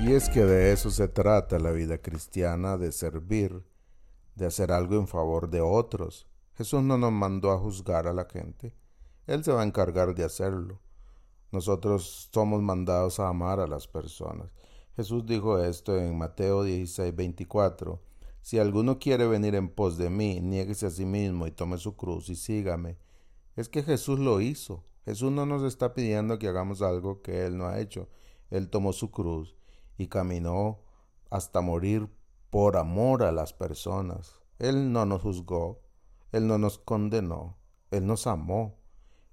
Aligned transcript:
Y 0.00 0.14
es 0.14 0.28
que 0.28 0.44
de 0.44 0.72
eso 0.72 0.90
se 0.90 1.06
trata 1.06 1.58
la 1.60 1.70
vida 1.70 1.96
cristiana, 1.98 2.76
de 2.76 2.90
servir, 2.90 3.64
de 4.34 4.46
hacer 4.46 4.72
algo 4.72 4.96
en 4.96 5.06
favor 5.06 5.48
de 5.48 5.60
otros. 5.60 6.26
Jesús 6.54 6.82
no 6.82 6.98
nos 6.98 7.12
mandó 7.12 7.52
a 7.52 7.58
juzgar 7.58 8.06
a 8.06 8.12
la 8.12 8.24
gente, 8.24 8.74
Él 9.26 9.44
se 9.44 9.52
va 9.52 9.62
a 9.62 9.64
encargar 9.64 10.14
de 10.14 10.24
hacerlo. 10.24 10.80
Nosotros 11.52 12.28
somos 12.32 12.60
mandados 12.60 13.20
a 13.20 13.28
amar 13.28 13.60
a 13.60 13.66
las 13.66 13.86
personas. 13.86 14.50
Jesús 14.96 15.24
dijo 15.24 15.58
esto 15.58 15.96
en 15.96 16.18
Mateo 16.18 16.64
16, 16.64 17.14
24. 17.14 18.11
Si 18.42 18.58
alguno 18.58 18.98
quiere 18.98 19.26
venir 19.26 19.54
en 19.54 19.68
pos 19.68 19.96
de 19.96 20.10
mí, 20.10 20.40
niéguese 20.40 20.86
a 20.86 20.90
sí 20.90 21.06
mismo 21.06 21.46
y 21.46 21.52
tome 21.52 21.78
su 21.78 21.96
cruz 21.96 22.28
y 22.28 22.34
sígame. 22.34 22.98
Es 23.54 23.68
que 23.68 23.82
Jesús 23.84 24.18
lo 24.18 24.40
hizo. 24.40 24.84
Jesús 25.04 25.30
no 25.30 25.46
nos 25.46 25.62
está 25.62 25.94
pidiendo 25.94 26.38
que 26.38 26.48
hagamos 26.48 26.82
algo 26.82 27.22
que 27.22 27.46
Él 27.46 27.56
no 27.56 27.66
ha 27.66 27.80
hecho. 27.80 28.08
Él 28.50 28.68
tomó 28.68 28.92
su 28.92 29.10
cruz 29.10 29.56
y 29.96 30.08
caminó 30.08 30.80
hasta 31.30 31.60
morir 31.60 32.08
por 32.50 32.76
amor 32.76 33.22
a 33.22 33.32
las 33.32 33.52
personas. 33.52 34.40
Él 34.58 34.92
no 34.92 35.06
nos 35.06 35.22
juzgó, 35.22 35.80
Él 36.32 36.46
no 36.46 36.58
nos 36.58 36.78
condenó, 36.78 37.56
Él 37.90 38.06
nos 38.06 38.26
amó. 38.26 38.78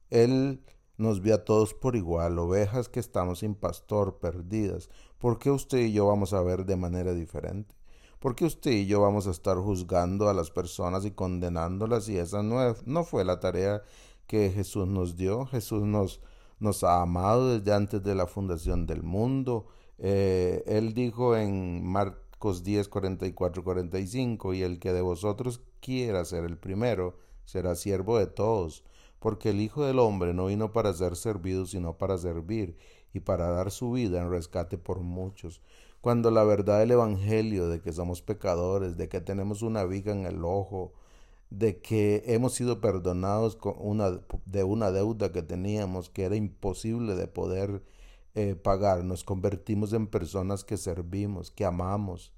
Él 0.10 0.64
nos 0.98 1.22
vio 1.22 1.36
a 1.36 1.46
todos 1.46 1.74
por 1.74 1.96
igual, 1.96 2.38
ovejas 2.40 2.90
que 2.90 3.00
estamos 3.00 3.40
sin 3.40 3.56
pastor, 3.56 4.20
perdidas. 4.20 4.90
¿Por 5.18 5.40
qué 5.40 5.50
usted 5.50 5.80
y 5.80 5.94
yo 5.94 6.08
vamos 6.08 6.34
a 6.34 6.42
ver 6.42 6.66
de 6.66 6.76
manera 6.76 7.14
diferente? 7.14 7.79
¿Por 8.20 8.36
qué 8.36 8.46
usted 8.46 8.72
y 8.72 8.86
yo 8.86 9.00
vamos 9.00 9.28
a 9.28 9.32
estar 9.32 9.58
juzgando 9.58 10.28
a 10.28 10.34
las 10.34 10.52
personas 10.52 11.06
y 11.06 11.12
condenándolas? 11.12 12.10
Y 12.10 12.18
esa 12.18 12.44
no, 12.44 13.04
fue 13.06 13.24
la 13.24 13.40
tarea 13.40 13.82
que 14.28 14.52
Jesús 14.52 14.88
nos 14.88 15.16
dio. 15.16 15.46
Jesús 15.46 15.84
nos, 15.84 16.20
nos 16.60 16.84
ha 16.84 17.02
amado 17.02 17.58
desde 17.58 17.74
antes 17.74 18.04
de 18.04 18.16
la 18.16 18.28
fundación 18.28 18.86
del 18.86 19.04
mundo. 19.04 19.68
Eh, 20.00 20.64
él 20.68 20.94
dijo 20.94 21.38
en 21.38 21.86
Marcos 21.86 22.62
10, 22.64 22.90
44, 22.90 23.64
45, 23.64 24.54
y 24.54 24.64
el 24.64 24.80
que 24.80 24.92
de 24.92 25.02
vosotros 25.02 25.62
quiera 25.80 26.26
ser 26.26 26.44
el 26.44 26.58
primero, 26.58 27.18
será 27.46 27.76
siervo 27.76 28.20
de 28.20 28.28
todos, 28.28 28.84
porque 29.20 29.52
el 29.52 29.62
Hijo 29.62 29.86
del 29.86 30.00
Hombre 30.00 30.34
no 30.34 30.48
vino 30.48 30.74
para 30.74 30.92
ser 30.94 31.16
servido, 31.16 31.66
sino 31.66 31.98
para 31.98 32.18
servir, 32.18 32.78
y 33.14 33.22
para 33.22 33.50
dar 33.50 33.72
su 33.72 33.92
vida 33.94 34.22
en 34.22 34.30
rescate 34.30 34.78
por 34.78 35.00
muchos. 35.00 35.62
Cuando 36.02 36.32
la 36.32 36.44
verdad 36.44 36.80
del 36.80 36.92
Evangelio 36.92 37.68
de 37.68 37.82
que 37.82 37.92
somos 37.92 38.22
pecadores, 38.22 38.96
de 38.96 39.10
que 39.10 39.20
tenemos 39.20 39.62
una 39.62 39.84
viga 39.84 40.14
en 40.14 40.26
el 40.26 40.46
ojo, 40.46 40.94
de 41.50 41.82
que 41.82 42.24
hemos 42.28 42.54
sido 42.54 42.80
perdonados 42.80 43.56
con 43.56 43.74
una, 43.78 44.22
de 44.46 44.64
una 44.64 44.92
deuda 44.92 45.32
que 45.32 45.42
teníamos 45.42 46.10
que 46.10 46.24
era 46.24 46.36
imposible 46.36 47.16
de 47.16 47.28
poder 47.28 47.84
eh, 48.36 48.56
pagar, 48.56 49.04
nos 49.04 49.24
convertimos 49.24 49.92
en 49.94 50.08
personas 50.08 50.64
que 50.64 50.78
servimos, 50.78 51.52
que 51.52 51.66
amamos, 51.66 52.32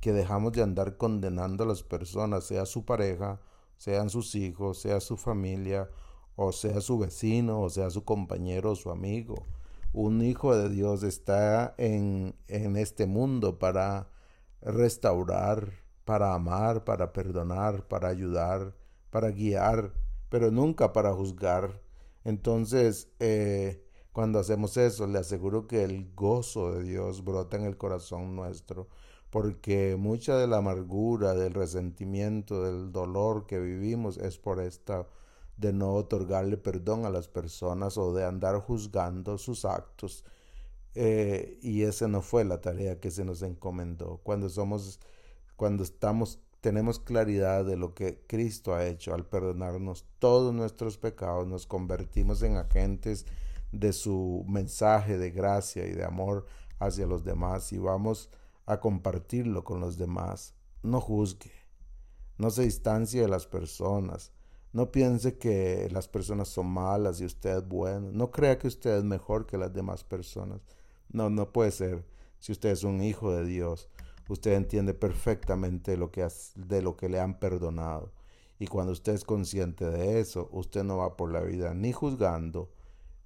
que 0.00 0.12
dejamos 0.12 0.52
de 0.52 0.62
andar 0.62 0.96
condenando 0.96 1.64
a 1.64 1.66
las 1.66 1.82
personas, 1.82 2.44
sea 2.44 2.64
su 2.64 2.84
pareja, 2.84 3.40
sean 3.76 4.08
sus 4.08 4.34
hijos, 4.36 4.80
sea 4.80 5.00
su 5.00 5.16
familia, 5.16 5.90
o 6.36 6.52
sea 6.52 6.80
su 6.80 6.98
vecino, 6.98 7.60
o 7.60 7.68
sea 7.68 7.90
su 7.90 8.04
compañero 8.04 8.70
o 8.70 8.76
su 8.76 8.90
amigo. 8.90 9.46
Un 9.92 10.22
hijo 10.22 10.56
de 10.56 10.68
Dios 10.70 11.02
está 11.02 11.74
en, 11.76 12.34
en 12.48 12.76
este 12.76 13.06
mundo 13.06 13.58
para 13.58 14.08
restaurar, 14.62 15.72
para 16.04 16.34
amar, 16.34 16.84
para 16.84 17.12
perdonar, 17.12 17.86
para 17.88 18.08
ayudar, 18.08 18.74
para 19.10 19.30
guiar, 19.30 19.92
pero 20.28 20.50
nunca 20.50 20.92
para 20.92 21.12
juzgar. 21.12 21.82
Entonces, 22.24 23.08
eh, 23.20 23.84
cuando 24.12 24.38
hacemos 24.38 24.76
eso, 24.76 25.06
le 25.06 25.18
aseguro 25.18 25.66
que 25.66 25.84
el 25.84 26.12
gozo 26.14 26.72
de 26.72 26.84
Dios 26.84 27.24
brota 27.24 27.56
en 27.56 27.64
el 27.64 27.76
corazón 27.76 28.34
nuestro, 28.36 28.88
porque 29.30 29.96
mucha 29.98 30.36
de 30.36 30.46
la 30.46 30.58
amargura, 30.58 31.34
del 31.34 31.54
resentimiento, 31.54 32.62
del 32.64 32.92
dolor 32.92 33.46
que 33.46 33.58
vivimos 33.60 34.18
es 34.18 34.38
por 34.38 34.60
esta 34.60 35.06
de 35.56 35.72
no 35.72 35.94
otorgarle 35.94 36.56
perdón 36.56 37.04
a 37.04 37.10
las 37.10 37.28
personas 37.28 37.96
o 37.98 38.12
de 38.12 38.24
andar 38.24 38.58
juzgando 38.60 39.38
sus 39.38 39.64
actos. 39.64 40.24
Eh, 40.94 41.58
y 41.62 41.82
esa 41.82 42.08
no 42.08 42.20
fue 42.20 42.44
la 42.44 42.60
tarea 42.60 43.00
que 43.00 43.10
se 43.10 43.24
nos 43.24 43.42
encomendó. 43.42 44.20
Cuando 44.22 44.48
somos, 44.48 45.00
cuando 45.56 45.82
estamos, 45.82 46.40
tenemos 46.60 46.98
claridad 46.98 47.64
de 47.64 47.76
lo 47.76 47.94
que 47.94 48.24
Cristo 48.26 48.74
ha 48.74 48.86
hecho 48.86 49.14
al 49.14 49.26
perdonarnos 49.26 50.06
todos 50.18 50.54
nuestros 50.54 50.98
pecados, 50.98 51.46
nos 51.46 51.66
convertimos 51.66 52.42
en 52.42 52.56
agentes 52.56 53.26
de 53.72 53.92
su 53.92 54.44
mensaje 54.46 55.16
de 55.18 55.30
gracia 55.30 55.86
y 55.86 55.92
de 55.92 56.04
amor 56.04 56.46
hacia 56.78 57.06
los 57.06 57.24
demás 57.24 57.72
y 57.72 57.78
vamos 57.78 58.28
a 58.66 58.80
compartirlo 58.80 59.64
con 59.64 59.80
los 59.80 59.96
demás. 59.96 60.54
No 60.82 61.00
juzgue, 61.00 61.52
no 62.38 62.50
se 62.50 62.62
distancie 62.62 63.22
de 63.22 63.28
las 63.28 63.46
personas, 63.46 64.32
no 64.72 64.90
piense 64.90 65.36
que 65.36 65.88
las 65.92 66.08
personas 66.08 66.48
son 66.48 66.66
malas 66.68 67.20
y 67.20 67.26
usted 67.26 67.58
es 67.58 67.68
bueno, 67.68 68.10
no 68.12 68.30
crea 68.30 68.58
que 68.58 68.68
usted 68.68 68.96
es 68.96 69.04
mejor 69.04 69.46
que 69.46 69.58
las 69.58 69.72
demás 69.72 70.04
personas. 70.04 70.60
No, 71.10 71.28
no 71.28 71.52
puede 71.52 71.70
ser. 71.70 72.06
Si 72.38 72.52
usted 72.52 72.70
es 72.70 72.82
un 72.82 73.02
hijo 73.02 73.32
de 73.32 73.44
Dios, 73.44 73.88
usted 74.28 74.54
entiende 74.54 74.94
perfectamente 74.94 75.96
lo 75.96 76.10
que 76.10 76.26
de 76.56 76.82
lo 76.82 76.96
que 76.96 77.08
le 77.08 77.20
han 77.20 77.38
perdonado. 77.38 78.12
Y 78.58 78.66
cuando 78.66 78.92
usted 78.92 79.12
es 79.12 79.24
consciente 79.24 79.90
de 79.90 80.20
eso, 80.20 80.48
usted 80.52 80.84
no 80.84 80.98
va 80.98 81.16
por 81.16 81.32
la 81.32 81.40
vida 81.40 81.74
ni 81.74 81.92
juzgando, 81.92 82.70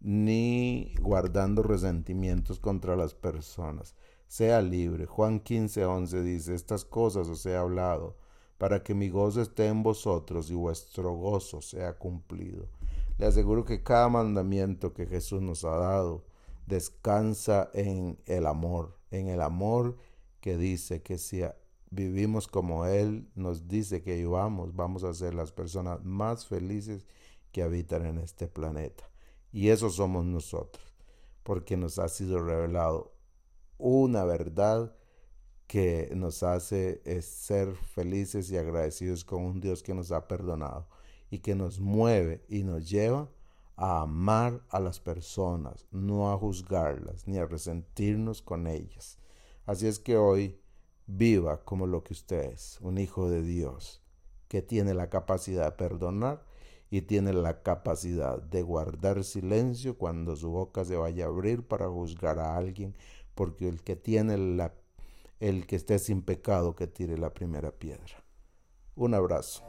ni 0.01 0.95
guardando 1.01 1.63
resentimientos 1.63 2.59
contra 2.59 2.97
las 2.97 3.15
personas. 3.15 3.95
Sea 4.27 4.63
libre. 4.63 5.07
Juan 5.07 5.41
15, 5.41 5.85
11 5.85 6.23
dice, 6.23 6.55
estas 6.55 6.85
cosas 6.85 7.29
os 7.29 7.47
he 7.47 7.57
hablado, 7.57 8.17
para 8.59 8.83
que 8.83 8.95
mi 8.95 9.09
gozo 9.09 9.43
esté 9.43 9.67
en 9.67 9.83
vosotros 9.83 10.51
y 10.51 10.55
vuestro 10.55 11.13
gozo 11.15 11.61
sea 11.61 11.99
cumplido. 11.99 12.69
Le 13.19 13.27
aseguro 13.27 13.65
que 13.65 13.83
cada 13.83 14.09
mandamiento 14.09 14.93
que 14.93 15.07
Jesús 15.07 15.43
nos 15.43 15.65
ha 15.65 15.77
dado 15.77 16.25
descansa 16.67 17.71
en 17.75 18.19
el 18.27 18.47
amor, 18.47 18.99
en 19.11 19.29
el 19.29 19.41
amor 19.41 19.97
que 20.41 20.57
dice 20.57 21.03
que 21.03 21.19
si 21.19 21.43
vivimos 21.91 22.49
como 22.49 22.87
Él 22.87 23.29
nos 23.35 23.69
dice 23.69 24.03
que 24.03 24.17
vivamos, 24.17 24.75
vamos 24.75 25.05
a 25.05 25.15
ser 25.15 25.35
las 25.35 25.53
personas 25.53 26.05
más 26.05 26.47
felices 26.47 27.07
que 27.53 27.63
habitan 27.63 28.05
en 28.05 28.19
este 28.19 28.49
planeta. 28.49 29.09
Y 29.53 29.69
eso 29.69 29.89
somos 29.91 30.25
nosotros, 30.25 30.85
porque 31.43 31.77
nos 31.77 31.99
ha 31.99 32.09
sido 32.09 32.43
revelado 32.45 33.15
una 33.79 34.25
verdad 34.25 34.95
que 35.67 36.11
nos 36.15 36.43
hace 36.43 37.03
eh, 37.05 37.23
ser 37.23 37.75
felices 37.75 38.51
y 38.51 38.57
agradecidos 38.57 39.25
con 39.25 39.45
un 39.45 39.61
Dios 39.61 39.83
que 39.83 39.95
nos 39.95 40.13
ha 40.13 40.29
perdonado 40.29 40.89
y 41.31 41.39
que 41.39 41.55
nos 41.55 41.81
mueve 41.81 42.45
y 42.49 42.63
nos 42.63 42.89
lleva 42.89 43.29
a 43.77 44.03
amar 44.03 44.63
a 44.71 44.81
las 44.81 45.01
personas, 45.01 45.87
no 45.91 46.33
a 46.33 46.39
juzgarlas 46.39 47.27
ni 47.27 47.39
a 47.39 47.47
resentirnos 47.47 48.43
con 48.43 48.67
ellas. 48.67 49.19
Así 49.67 49.87
es 49.87 49.99
que 49.99 50.17
hoy 50.17 50.59
viva 51.07 51.63
como 51.65 51.87
lo 51.87 52.03
que 52.03 52.15
usted 52.15 52.53
es, 52.53 52.79
un 52.81 52.99
hijo 52.99 53.29
de 53.29 53.43
Dios, 53.43 54.03
que 54.49 54.63
tiene 54.63 54.95
la 54.95 55.11
capacidad 55.11 55.65
de 55.65 55.73
perdonar 55.73 56.45
y 56.91 57.03
tiene 57.03 57.33
la 57.33 57.63
capacidad 57.63 58.41
de 58.41 58.63
guardar 58.63 59.25
silencio 59.25 59.99
cuando 59.99 60.37
su 60.37 60.51
boca 60.51 60.85
se 60.85 60.97
vaya 60.97 61.25
a 61.25 61.29
abrir 61.29 61.67
para 61.67 61.89
juzgar 61.89 62.39
a 62.39 62.57
alguien, 62.57 62.95
porque 63.35 63.69
el 63.69 63.83
que 63.83 63.97
tiene 63.97 64.39
la 64.39 64.73
el 65.41 65.67
que 65.67 65.77
esté 65.77 65.99
sin 65.99 66.23
pecado 66.23 66.75
que 66.75 66.87
tire 66.87 67.19
la 67.19 67.35
primera 67.35 67.73
piedra. 67.73 68.25
Un 68.95 69.15
abrazo. 69.15 69.65